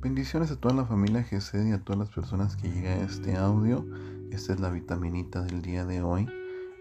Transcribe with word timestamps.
Bendiciones 0.00 0.52
a 0.52 0.56
toda 0.56 0.76
la 0.76 0.84
familia 0.84 1.26
GC 1.28 1.70
y 1.70 1.72
a 1.72 1.82
todas 1.82 1.98
las 1.98 2.10
personas 2.10 2.54
que 2.54 2.70
llegan 2.70 3.00
a 3.00 3.04
este 3.04 3.36
audio. 3.36 3.84
Esta 4.30 4.52
es 4.52 4.60
la 4.60 4.70
vitaminita 4.70 5.42
del 5.42 5.60
día 5.60 5.84
de 5.84 6.02
hoy. 6.02 6.28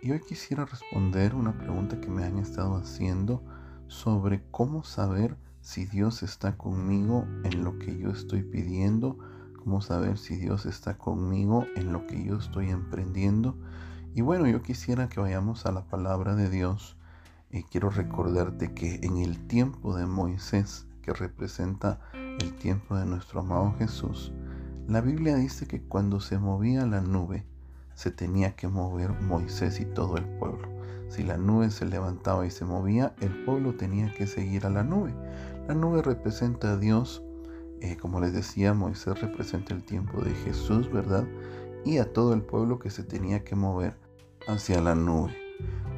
Y 0.03 0.11
hoy 0.11 0.19
quisiera 0.19 0.65
responder 0.65 1.33
una 1.33 1.57
pregunta 1.57 1.99
que 1.99 2.09
me 2.09 2.23
han 2.23 2.37
estado 2.37 2.75
haciendo 2.77 3.41
sobre 3.87 4.43
cómo 4.51 4.83
saber 4.83 5.35
si 5.61 5.85
Dios 5.85 6.21
está 6.21 6.57
conmigo 6.57 7.25
en 7.43 7.63
lo 7.63 7.79
que 7.79 7.97
yo 7.97 8.11
estoy 8.11 8.43
pidiendo, 8.43 9.17
cómo 9.63 9.81
saber 9.81 10.19
si 10.19 10.35
Dios 10.35 10.67
está 10.67 10.99
conmigo 10.99 11.65
en 11.75 11.93
lo 11.93 12.05
que 12.05 12.23
yo 12.23 12.37
estoy 12.37 12.69
emprendiendo. 12.69 13.57
Y 14.13 14.21
bueno, 14.21 14.45
yo 14.45 14.61
quisiera 14.61 15.09
que 15.09 15.19
vayamos 15.19 15.65
a 15.65 15.71
la 15.71 15.85
palabra 15.85 16.35
de 16.35 16.51
Dios. 16.51 16.97
Y 17.49 17.63
quiero 17.63 17.89
recordarte 17.89 18.75
que 18.75 18.99
en 19.01 19.17
el 19.17 19.47
tiempo 19.47 19.95
de 19.95 20.05
Moisés, 20.05 20.85
que 21.01 21.13
representa 21.13 21.99
el 22.39 22.53
tiempo 22.53 22.95
de 22.95 23.05
nuestro 23.05 23.41
amado 23.41 23.73
Jesús, 23.79 24.31
la 24.87 25.01
Biblia 25.01 25.35
dice 25.35 25.67
que 25.67 25.81
cuando 25.81 26.19
se 26.19 26.37
movía 26.37 26.85
la 26.85 27.01
nube, 27.01 27.45
se 27.93 28.11
tenía 28.11 28.55
que 28.55 28.67
mover 28.67 29.11
Moisés 29.21 29.79
y 29.79 29.85
todo 29.85 30.17
el 30.17 30.25
pueblo. 30.25 30.67
Si 31.09 31.23
la 31.23 31.37
nube 31.37 31.71
se 31.71 31.85
levantaba 31.85 32.45
y 32.45 32.51
se 32.51 32.63
movía, 32.63 33.15
el 33.21 33.43
pueblo 33.43 33.75
tenía 33.75 34.13
que 34.13 34.27
seguir 34.27 34.65
a 34.65 34.69
la 34.69 34.83
nube. 34.83 35.13
La 35.67 35.73
nube 35.73 36.01
representa 36.01 36.73
a 36.73 36.77
Dios, 36.77 37.23
eh, 37.81 37.97
como 37.97 38.19
les 38.19 38.33
decía, 38.33 38.73
Moisés 38.73 39.19
representa 39.19 39.73
el 39.73 39.83
tiempo 39.83 40.21
de 40.21 40.33
Jesús, 40.35 40.91
¿verdad? 40.91 41.25
Y 41.85 41.97
a 41.97 42.13
todo 42.13 42.33
el 42.33 42.41
pueblo 42.41 42.79
que 42.79 42.89
se 42.89 43.03
tenía 43.03 43.43
que 43.43 43.55
mover 43.55 43.95
hacia 44.47 44.81
la 44.81 44.95
nube. 44.95 45.35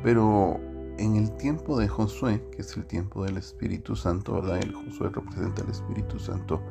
Pero 0.03 0.59
en 0.99 1.15
el 1.15 1.31
tiempo 1.37 1.79
de 1.79 1.87
Josué, 1.87 2.43
que 2.51 2.61
es 2.61 2.75
el 2.75 2.85
tiempo 2.85 3.23
del 3.23 3.37
Espíritu 3.37 3.95
Santo, 3.95 4.33
¿verdad? 4.33 4.57
El 4.57 4.73
Josué 4.73 5.09
representa 5.09 5.63
el 5.63 5.69
Espíritu 5.69 6.19
Santo. 6.19 6.61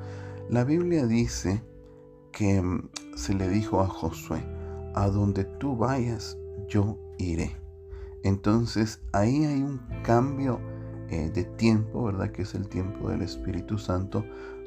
La 0.51 0.65
Biblia 0.65 1.07
dice 1.07 1.63
que 2.31 2.61
mm, 2.61 2.91
se 3.17 3.35
le 3.35 3.49
dijo 3.49 3.81
a 3.81 3.89
Josué, 3.89 4.45
a 4.95 5.09
donde 5.09 5.45
tú 5.45 5.77
vayas, 5.77 6.37
yo 6.69 6.99
iré. 7.17 7.57
Entonces 8.23 9.01
ahí 9.13 9.45
hay 9.45 9.63
un 9.63 9.81
cambio 10.03 10.61
eh, 11.09 11.31
de 11.31 11.45
tiempo, 11.45 12.05
¿verdad? 12.05 12.31
Que 12.31 12.43
es 12.43 12.55
el 12.55 12.69
tiempo 12.69 13.09
del 13.09 13.23
Espíritu 13.23 13.79
Santo, 13.79 14.25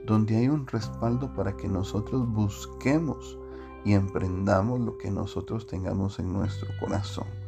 donde 0.08 0.38
hay 0.38 0.48
un 0.48 0.66
respaldo 0.66 1.32
para 1.36 1.56
que 1.56 1.68
nosotros 1.68 2.28
busquemos 2.34 3.38
y 3.86 3.94
emprendamos 3.94 4.80
lo 4.80 4.98
que 4.98 5.12
nosotros 5.12 5.68
tengamos 5.68 6.18
en 6.18 6.34
nuestro 6.34 6.68
corazón. 6.80 7.41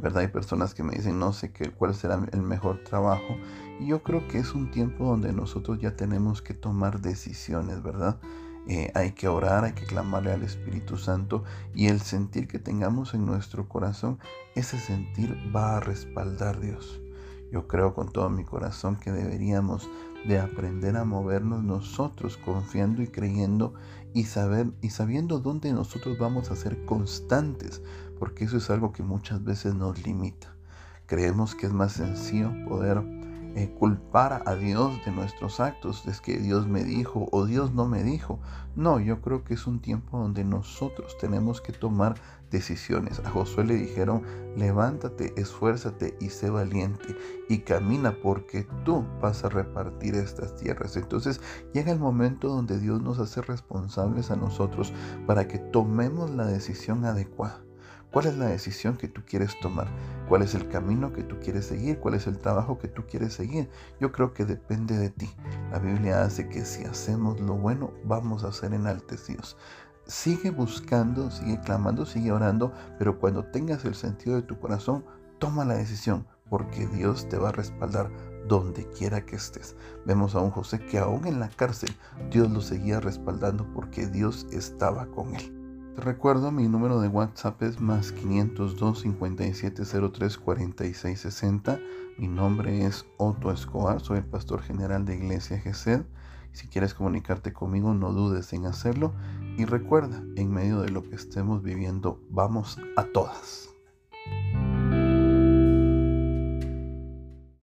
¿Verdad? 0.00 0.22
Hay 0.22 0.28
personas 0.28 0.74
que 0.74 0.82
me 0.82 0.94
dicen, 0.94 1.18
no 1.18 1.32
sé 1.32 1.52
qué, 1.52 1.70
cuál 1.70 1.94
será 1.94 2.20
el 2.32 2.42
mejor 2.42 2.82
trabajo. 2.84 3.36
Y 3.80 3.86
yo 3.86 4.02
creo 4.02 4.26
que 4.28 4.38
es 4.38 4.54
un 4.54 4.70
tiempo 4.70 5.04
donde 5.04 5.32
nosotros 5.32 5.78
ya 5.80 5.96
tenemos 5.96 6.42
que 6.42 6.54
tomar 6.54 7.00
decisiones, 7.00 7.82
¿verdad? 7.82 8.18
Eh, 8.68 8.92
hay 8.94 9.12
que 9.12 9.28
orar, 9.28 9.64
hay 9.64 9.72
que 9.72 9.86
clamarle 9.86 10.32
al 10.32 10.42
Espíritu 10.42 10.98
Santo 10.98 11.42
y 11.74 11.86
el 11.86 12.00
sentir 12.00 12.46
que 12.48 12.58
tengamos 12.58 13.14
en 13.14 13.24
nuestro 13.24 13.66
corazón, 13.66 14.18
ese 14.54 14.78
sentir 14.78 15.34
va 15.54 15.78
a 15.78 15.80
respaldar 15.80 16.56
a 16.56 16.60
Dios. 16.60 17.00
Yo 17.50 17.66
creo 17.66 17.94
con 17.94 18.10
todo 18.10 18.28
mi 18.28 18.44
corazón 18.44 18.96
que 18.96 19.10
deberíamos 19.10 19.88
de 20.26 20.38
aprender 20.38 20.96
a 20.96 21.04
movernos 21.04 21.62
nosotros 21.62 22.36
confiando 22.36 23.02
y 23.02 23.08
creyendo 23.08 23.74
y 24.12 24.24
saber 24.24 24.72
y 24.82 24.90
sabiendo 24.90 25.38
dónde 25.38 25.72
nosotros 25.72 26.18
vamos 26.18 26.50
a 26.50 26.56
ser 26.56 26.84
constantes, 26.84 27.82
porque 28.18 28.44
eso 28.44 28.56
es 28.56 28.68
algo 28.70 28.92
que 28.92 29.02
muchas 29.02 29.42
veces 29.44 29.74
nos 29.74 30.04
limita. 30.04 30.54
Creemos 31.06 31.54
que 31.54 31.66
es 31.66 31.72
más 31.72 31.92
sencillo 31.92 32.52
poder 32.68 33.02
culpar 33.66 34.42
a 34.46 34.54
Dios 34.54 35.04
de 35.04 35.10
nuestros 35.10 35.58
actos, 35.58 36.06
es 36.06 36.20
que 36.20 36.38
Dios 36.38 36.68
me 36.68 36.84
dijo 36.84 37.28
o 37.32 37.44
Dios 37.44 37.72
no 37.74 37.86
me 37.86 38.02
dijo. 38.02 38.38
No, 38.76 39.00
yo 39.00 39.20
creo 39.20 39.42
que 39.42 39.54
es 39.54 39.66
un 39.66 39.80
tiempo 39.80 40.18
donde 40.18 40.44
nosotros 40.44 41.18
tenemos 41.18 41.60
que 41.60 41.72
tomar 41.72 42.14
decisiones. 42.50 43.20
A 43.20 43.30
Josué 43.30 43.64
le 43.64 43.74
dijeron, 43.74 44.22
levántate, 44.56 45.32
esfuérzate 45.36 46.16
y 46.20 46.30
sé 46.30 46.50
valiente 46.50 47.16
y 47.48 47.58
camina 47.58 48.14
porque 48.22 48.66
tú 48.84 49.04
vas 49.20 49.44
a 49.44 49.48
repartir 49.48 50.14
estas 50.14 50.56
tierras. 50.56 50.96
Entonces 50.96 51.40
llega 51.74 51.92
el 51.92 51.98
momento 51.98 52.48
donde 52.48 52.78
Dios 52.78 53.02
nos 53.02 53.18
hace 53.18 53.42
responsables 53.42 54.30
a 54.30 54.36
nosotros 54.36 54.92
para 55.26 55.48
que 55.48 55.58
tomemos 55.58 56.30
la 56.30 56.46
decisión 56.46 57.04
adecuada. 57.04 57.67
¿Cuál 58.12 58.24
es 58.26 58.38
la 58.38 58.46
decisión 58.46 58.96
que 58.96 59.06
tú 59.06 59.22
quieres 59.26 59.58
tomar? 59.60 59.86
¿Cuál 60.28 60.40
es 60.40 60.54
el 60.54 60.66
camino 60.68 61.12
que 61.12 61.22
tú 61.22 61.36
quieres 61.40 61.66
seguir? 61.66 61.98
¿Cuál 61.98 62.14
es 62.14 62.26
el 62.26 62.38
trabajo 62.38 62.78
que 62.78 62.88
tú 62.88 63.04
quieres 63.06 63.34
seguir? 63.34 63.68
Yo 64.00 64.12
creo 64.12 64.32
que 64.32 64.46
depende 64.46 64.96
de 64.96 65.10
ti. 65.10 65.30
La 65.70 65.78
Biblia 65.78 66.22
hace 66.22 66.48
que 66.48 66.64
si 66.64 66.84
hacemos 66.84 67.38
lo 67.40 67.54
bueno, 67.54 67.92
vamos 68.04 68.44
a 68.44 68.52
ser 68.52 68.72
enaltecidos. 68.72 69.58
Sigue 70.06 70.50
buscando, 70.50 71.30
sigue 71.30 71.60
clamando, 71.60 72.06
sigue 72.06 72.32
orando, 72.32 72.72
pero 72.98 73.18
cuando 73.18 73.44
tengas 73.44 73.84
el 73.84 73.94
sentido 73.94 74.36
de 74.36 74.42
tu 74.42 74.58
corazón, 74.58 75.04
toma 75.38 75.66
la 75.66 75.74
decisión, 75.74 76.26
porque 76.48 76.86
Dios 76.86 77.28
te 77.28 77.36
va 77.36 77.50
a 77.50 77.52
respaldar 77.52 78.10
donde 78.48 78.88
quiera 78.88 79.20
que 79.26 79.36
estés. 79.36 79.76
Vemos 80.06 80.34
a 80.34 80.40
un 80.40 80.50
José 80.50 80.78
que 80.78 80.98
aún 80.98 81.26
en 81.26 81.40
la 81.40 81.50
cárcel, 81.50 81.94
Dios 82.30 82.50
lo 82.50 82.62
seguía 82.62 83.00
respaldando 83.00 83.66
porque 83.74 84.06
Dios 84.06 84.46
estaba 84.50 85.06
con 85.08 85.34
él. 85.34 85.57
Te 85.98 86.04
recuerdo, 86.04 86.52
mi 86.52 86.68
número 86.68 87.00
de 87.00 87.08
WhatsApp 87.08 87.60
es 87.64 87.80
más 87.80 88.12
502 88.12 89.00
5703 89.00 90.38
4660. 90.38 91.80
Mi 92.18 92.28
nombre 92.28 92.86
es 92.86 93.04
Otto 93.16 93.50
Escobar, 93.50 94.00
soy 94.00 94.18
el 94.18 94.24
pastor 94.24 94.62
general 94.62 95.04
de 95.04 95.16
Iglesia 95.16 95.58
GESED. 95.58 96.02
Si 96.52 96.68
quieres 96.68 96.94
comunicarte 96.94 97.52
conmigo, 97.52 97.94
no 97.94 98.12
dudes 98.12 98.52
en 98.52 98.66
hacerlo. 98.66 99.12
Y 99.56 99.64
recuerda, 99.64 100.22
en 100.36 100.52
medio 100.52 100.82
de 100.82 100.90
lo 100.90 101.02
que 101.02 101.16
estemos 101.16 101.64
viviendo, 101.64 102.20
vamos 102.30 102.78
a 102.96 103.02
todas. 103.02 103.68